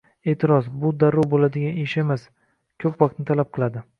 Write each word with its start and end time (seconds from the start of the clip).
E’tiroz: 0.31 0.69
«Bu 0.83 0.89
darrov 1.03 1.27
bo‘ladigan 1.33 1.77
ish 1.83 1.95
emas, 2.05 2.25
ko‘p 2.85 2.99
vaqtni 3.05 3.29
talab 3.33 3.53
qiladi!». 3.59 3.85